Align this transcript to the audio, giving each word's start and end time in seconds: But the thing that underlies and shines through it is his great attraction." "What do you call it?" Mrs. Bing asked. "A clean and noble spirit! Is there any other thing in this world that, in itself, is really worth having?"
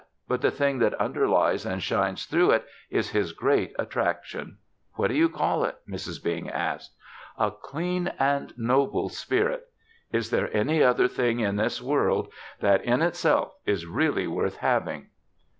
But 0.27 0.41
the 0.41 0.49
thing 0.49 0.79
that 0.79 0.95
underlies 0.99 1.63
and 1.63 1.79
shines 1.83 2.25
through 2.25 2.49
it 2.53 2.65
is 2.89 3.11
his 3.11 3.33
great 3.33 3.75
attraction." 3.77 4.57
"What 4.95 5.09
do 5.09 5.13
you 5.13 5.29
call 5.29 5.63
it?" 5.63 5.75
Mrs. 5.87 6.23
Bing 6.23 6.49
asked. 6.49 6.95
"A 7.37 7.51
clean 7.51 8.07
and 8.17 8.51
noble 8.57 9.09
spirit! 9.09 9.67
Is 10.11 10.31
there 10.31 10.49
any 10.57 10.81
other 10.81 11.07
thing 11.07 11.39
in 11.39 11.55
this 11.57 11.83
world 11.83 12.33
that, 12.61 12.83
in 12.83 13.03
itself, 13.03 13.53
is 13.67 13.85
really 13.85 14.25
worth 14.25 14.55
having?" 14.57 15.11